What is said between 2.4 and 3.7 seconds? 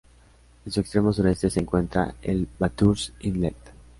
Bathurst Inlet.